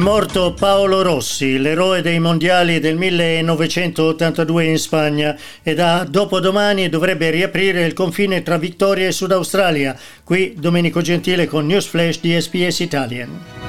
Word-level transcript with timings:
Morto 0.00 0.54
Paolo 0.54 1.02
Rossi, 1.02 1.58
l'eroe 1.58 2.00
dei 2.00 2.18
mondiali 2.18 2.80
del 2.80 2.96
1982 2.96 4.64
in 4.64 4.78
Spagna 4.78 5.36
e 5.62 5.74
da 5.74 6.06
dopodomani 6.08 6.88
dovrebbe 6.88 7.30
riaprire 7.30 7.84
il 7.84 7.92
confine 7.92 8.42
tra 8.42 8.56
Vittoria 8.56 9.06
e 9.06 9.12
Sud 9.12 9.32
Australia. 9.32 9.96
Qui 10.24 10.54
Domenico 10.58 11.00
Gentile 11.02 11.46
con 11.46 11.66
News 11.66 11.86
Flash 11.86 12.20
di 12.20 12.40
SPS 12.40 12.80
Italian. 12.80 13.59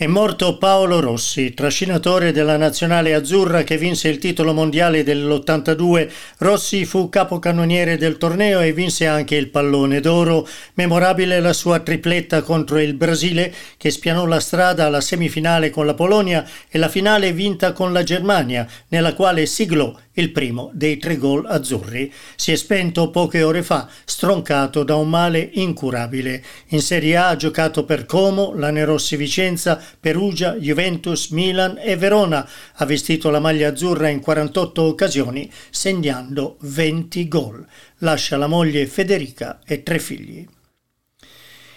È 0.00 0.06
morto 0.06 0.56
Paolo 0.56 0.98
Rossi, 0.98 1.52
trascinatore 1.52 2.32
della 2.32 2.56
nazionale 2.56 3.12
azzurra 3.12 3.64
che 3.64 3.76
vinse 3.76 4.08
il 4.08 4.16
titolo 4.16 4.54
mondiale 4.54 5.02
dell'82. 5.02 6.10
Rossi 6.38 6.86
fu 6.86 7.10
capocannoniere 7.10 7.98
del 7.98 8.16
torneo 8.16 8.60
e 8.60 8.72
vinse 8.72 9.06
anche 9.06 9.36
il 9.36 9.50
pallone 9.50 10.00
d'oro. 10.00 10.48
Memorabile 10.72 11.38
la 11.40 11.52
sua 11.52 11.80
tripletta 11.80 12.40
contro 12.40 12.80
il 12.80 12.94
Brasile 12.94 13.52
che 13.76 13.90
spianò 13.90 14.24
la 14.24 14.40
strada 14.40 14.86
alla 14.86 15.02
semifinale 15.02 15.68
con 15.68 15.84
la 15.84 15.92
Polonia 15.92 16.48
e 16.70 16.78
la 16.78 16.88
finale 16.88 17.34
vinta 17.34 17.72
con 17.72 17.92
la 17.92 18.02
Germania, 18.02 18.66
nella 18.88 19.12
quale 19.12 19.44
siglò 19.44 19.94
il 20.14 20.30
primo 20.32 20.70
dei 20.74 20.96
tre 20.96 21.16
gol 21.16 21.46
azzurri. 21.46 22.12
Si 22.36 22.52
è 22.52 22.56
spento 22.56 23.10
poche 23.10 23.42
ore 23.42 23.62
fa, 23.62 23.88
stroncato 24.04 24.82
da 24.82 24.96
un 24.96 25.08
male 25.08 25.50
incurabile. 25.54 26.42
In 26.68 26.82
Serie 26.82 27.16
A 27.16 27.28
ha 27.28 27.36
giocato 27.36 27.84
per 27.84 28.06
Como, 28.06 28.52
Lanerossi 28.54 29.16
Vicenza, 29.16 29.80
Perugia, 29.98 30.54
Juventus, 30.54 31.28
Milan 31.28 31.78
e 31.80 31.96
Verona. 31.96 32.48
Ha 32.74 32.84
vestito 32.84 33.30
la 33.30 33.40
maglia 33.40 33.68
azzurra 33.68 34.08
in 34.08 34.20
48 34.20 34.82
occasioni, 34.82 35.50
segnando 35.70 36.56
20 36.60 37.28
gol. 37.28 37.66
Lascia 37.98 38.36
la 38.36 38.46
moglie 38.46 38.86
Federica 38.86 39.60
e 39.64 39.82
tre 39.82 39.98
figli. 39.98 40.46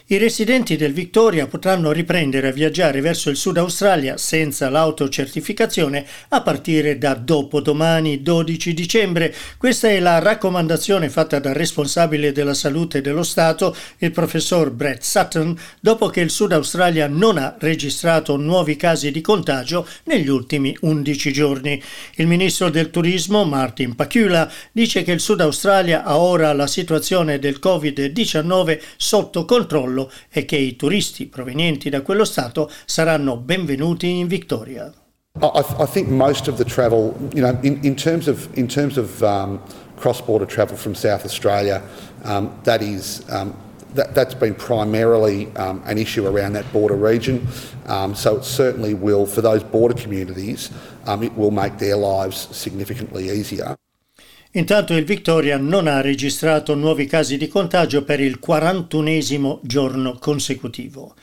I 0.08 0.18
residenti 0.18 0.76
del 0.76 0.92
Victoria 0.92 1.48
potranno 1.48 1.94
riprendere 1.94 2.50
a 2.50 2.52
viaggiare 2.52 3.00
verso 3.00 3.30
il 3.30 3.38
Sud 3.38 3.56
Australia 3.56 4.18
senza 4.18 4.70
l'autocertificazione 4.70 6.06
a 6.28 6.42
partire 6.42 6.98
da 6.98 7.14
dopodomani 7.14 8.22
12 8.22 8.73
dicembre. 8.73 9.34
Questa 9.58 9.88
è 9.88 10.02
la 10.02 10.20
raccomandazione 10.20 11.10
fatta 11.10 11.40
dal 11.40 11.54
responsabile 11.54 12.34
della 12.34 12.54
salute 12.54 13.00
dello 13.00 13.23
Stato, 13.23 13.73
il 14.00 14.12
professor 14.12 14.72
Brett 14.72 15.04
Sutton, 15.04 15.58
dopo 15.80 16.10
che 16.10 16.20
il 16.20 16.32
Sud 16.32 16.52
Australia 16.52 17.08
non 17.08 17.38
ha 17.38 17.56
registrato 17.58 18.36
nuovi 18.36 18.76
casi 18.76 19.10
di 19.10 19.22
contagio 19.22 19.88
negli 20.04 20.28
ultimi 20.28 20.76
11 20.82 21.32
giorni. 21.32 21.82
Il 22.16 22.28
ministro 22.28 22.70
del 22.70 22.90
turismo, 22.90 23.45
Martin 23.45 23.95
Pacula, 23.95 24.52
dice 24.73 25.02
che 25.02 25.14
il 25.14 25.22
Sud 25.22 25.40
Australia 25.40 26.04
ha 26.04 26.17
ora 26.17 26.52
la 26.52 26.67
situazione 26.67 27.40
del 27.40 27.60
Covid-19 27.64 28.82
sotto 28.98 29.45
controllo 29.45 29.92
controllo 29.94 30.11
e 30.31 30.45
che 30.45 30.58
i 30.58 30.75
turisti 30.75 31.27
provenienti 31.27 31.89
da 31.89 32.02
quello 32.02 32.25
Stato 32.25 32.69
saranno 32.86 33.38
benvenuti 33.38 34.09
in 34.09 34.27
Victoria. 34.27 34.91
I, 35.41 35.88
think 35.88 36.09
most 36.09 36.48
of 36.48 36.58
the 36.58 36.64
travel, 36.64 37.15
you 37.33 37.42
know, 37.42 37.58
in, 37.64 37.80
in 37.81 37.95
terms 37.95 38.27
of, 38.27 38.48
in 38.55 38.67
terms 38.67 38.98
of 38.98 39.23
um, 39.23 39.59
cross-border 39.95 40.45
travel 40.45 40.77
from 40.77 40.93
South 40.93 41.26
Australia, 41.26 41.82
um, 42.23 42.52
that 42.64 42.83
is 42.83 43.23
um, 43.30 43.55
that, 43.95 44.15
has 44.15 44.36
been 44.36 44.53
primarily 44.53 45.48
um, 45.55 45.82
an 45.86 45.98
issue 45.98 46.27
around 46.27 46.53
that 46.53 46.71
border 46.71 46.95
region. 46.95 47.48
Um, 47.87 48.14
so 48.14 48.37
it 48.37 48.43
certainly 48.43 48.93
will, 48.93 49.26
for 49.26 49.42
those 49.42 49.64
border 49.64 49.95
communities, 49.95 50.70
um, 51.08 51.23
it 51.23 51.36
will 51.36 51.52
make 51.52 51.80
their 51.80 51.95
lives 51.95 52.48
significantly 52.55 53.32
easier. 53.32 53.76
Intanto 54.55 54.93
il 54.93 55.03
Victoria 55.03 55.58
non 55.58 55.87
ha 55.87 55.99
registrato 55.99 56.75
nuovi 56.75 57.08
casi 57.08 57.37
di 57.37 57.47
contagio 57.47 58.03
per 58.03 58.19
il 58.19 58.37
41 58.37 59.59
giorno 59.64 60.19
consecutivo. 60.19 61.15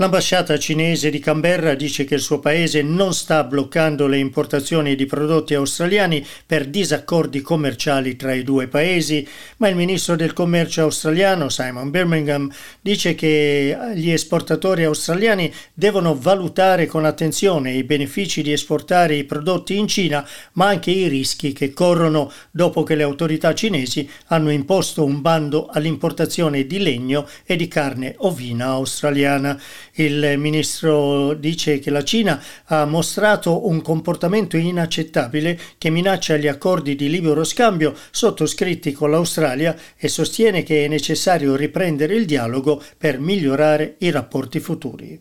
L'ambasciata 0.00 0.56
cinese 0.60 1.10
di 1.10 1.18
Canberra 1.18 1.74
dice 1.74 2.04
che 2.04 2.14
il 2.14 2.20
suo 2.20 2.38
paese 2.38 2.82
non 2.82 3.12
sta 3.12 3.42
bloccando 3.42 4.06
le 4.06 4.18
importazioni 4.18 4.94
di 4.94 5.06
prodotti 5.06 5.54
australiani 5.54 6.24
per 6.46 6.68
disaccordi 6.68 7.40
commerciali 7.40 8.14
tra 8.14 8.32
i 8.32 8.44
due 8.44 8.68
paesi, 8.68 9.26
ma 9.56 9.66
il 9.66 9.74
ministro 9.74 10.14
del 10.14 10.34
commercio 10.34 10.82
australiano 10.82 11.48
Simon 11.48 11.90
Birmingham 11.90 12.48
dice 12.80 13.16
che 13.16 13.76
gli 13.96 14.12
esportatori 14.12 14.84
australiani 14.84 15.52
devono 15.74 16.16
valutare 16.16 16.86
con 16.86 17.04
attenzione 17.04 17.72
i 17.72 17.82
benefici 17.82 18.40
di 18.40 18.52
esportare 18.52 19.16
i 19.16 19.24
prodotti 19.24 19.76
in 19.76 19.88
Cina, 19.88 20.24
ma 20.52 20.68
anche 20.68 20.92
i 20.92 21.08
rischi 21.08 21.52
che 21.52 21.72
corrono 21.72 22.30
dopo 22.52 22.84
che 22.84 22.94
le 22.94 23.02
autorità 23.02 23.52
cinesi 23.52 24.08
hanno 24.26 24.50
imposto 24.50 25.04
un 25.04 25.20
bando 25.20 25.66
all'importazione 25.66 26.68
di 26.68 26.78
legno 26.78 27.26
e 27.44 27.56
di 27.56 27.66
carne 27.66 28.14
ovina 28.18 28.66
australiana. 28.66 29.60
Il 30.00 30.38
ministro 30.38 31.34
dice 31.34 31.80
che 31.80 31.90
la 31.90 32.04
Cina 32.04 32.40
ha 32.66 32.84
mostrato 32.84 33.66
un 33.66 33.82
comportamento 33.82 34.56
inaccettabile 34.56 35.58
che 35.76 35.90
minaccia 35.90 36.36
gli 36.36 36.46
accordi 36.46 36.94
di 36.94 37.10
libero 37.10 37.42
scambio 37.42 37.96
sottoscritti 38.12 38.92
con 38.92 39.10
l'Australia 39.10 39.76
e 39.96 40.06
sostiene 40.06 40.62
che 40.62 40.84
è 40.84 40.88
necessario 40.88 41.56
riprendere 41.56 42.14
il 42.14 42.26
dialogo 42.26 42.80
per 42.96 43.18
migliorare 43.18 43.96
i 43.98 44.12
rapporti 44.12 44.60
futuri. 44.60 45.18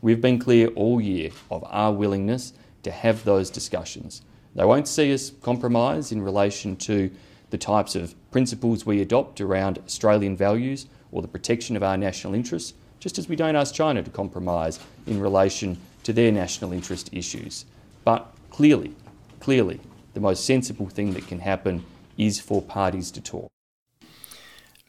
We've 0.00 0.20
been 0.20 0.38
clear 0.38 0.70
all 0.76 1.00
year 1.00 1.32
of 1.46 1.62
our 1.72 1.96
willingness 1.96 2.52
to 2.82 2.90
have 2.90 3.22
those 3.24 3.50
discussions. 3.50 4.22
They 4.54 4.66
won't 4.66 4.86
see 4.86 5.10
us 5.10 5.32
compromise 5.40 6.12
in 6.12 6.22
relation 6.22 6.76
to 6.84 7.08
the 7.48 7.56
types 7.56 7.94
of 7.94 8.14
principles 8.30 8.84
we 8.84 9.00
adopt 9.00 9.40
around 9.40 9.78
Australian 9.86 10.36
values 10.36 10.86
or 11.12 11.22
the 11.22 11.28
protection 11.28 11.78
of 11.78 11.82
our 11.82 11.96
national 11.96 12.34
interests. 12.34 12.74
Just 13.00 13.18
as 13.18 13.28
we 13.28 13.36
don't 13.36 13.56
ask 13.56 13.74
China 13.74 14.02
to 14.02 14.10
compromise 14.10 14.78
in 15.06 15.20
relation 15.20 15.78
to 16.02 16.12
their 16.12 16.32
national 16.32 16.72
interest 16.72 17.10
issues. 17.12 17.64
But 18.04 18.32
clearly, 18.50 18.94
clearly, 19.40 19.80
the 20.14 20.20
most 20.20 20.44
sensible 20.44 20.88
thing 20.88 21.12
that 21.14 21.26
can 21.26 21.40
happen 21.40 21.84
is 22.16 22.40
for 22.40 22.62
parties 22.62 23.10
to 23.12 23.20
talk. 23.20 23.48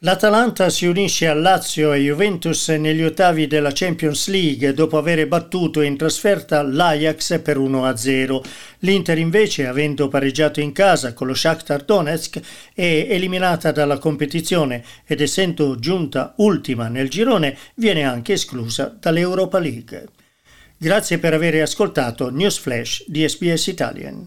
L'Atalanta 0.02 0.70
si 0.70 0.86
unisce 0.86 1.26
a 1.26 1.34
Lazio 1.34 1.92
e 1.92 1.98
Juventus 1.98 2.68
negli 2.68 3.02
ottavi 3.02 3.46
della 3.46 3.70
Champions 3.70 4.28
League 4.28 4.72
dopo 4.72 4.96
aver 4.96 5.28
battuto 5.28 5.82
in 5.82 5.98
trasferta 5.98 6.62
l'Ajax 6.62 7.42
per 7.42 7.58
1-0. 7.58 8.40
L'Inter 8.78 9.18
invece, 9.18 9.66
avendo 9.66 10.08
pareggiato 10.08 10.58
in 10.60 10.72
casa 10.72 11.12
con 11.12 11.26
lo 11.26 11.34
Shakhtar 11.34 11.84
Donetsk, 11.84 12.40
è 12.72 13.08
eliminata 13.10 13.72
dalla 13.72 13.98
competizione 13.98 14.82
ed 15.04 15.20
essendo 15.20 15.78
giunta 15.78 16.32
ultima 16.38 16.88
nel 16.88 17.10
girone 17.10 17.54
viene 17.74 18.02
anche 18.02 18.32
esclusa 18.32 18.96
dall'Europa 18.98 19.58
League. 19.58 20.08
Grazie 20.78 21.18
per 21.18 21.34
aver 21.34 21.60
ascoltato 21.60 22.30
News 22.30 22.56
Flash 22.56 23.04
di 23.06 23.28
SBS 23.28 23.66
Italian. 23.66 24.26